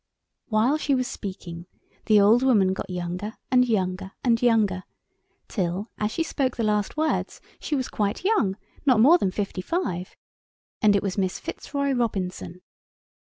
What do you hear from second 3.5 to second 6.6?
and younger and younger, till as she spoke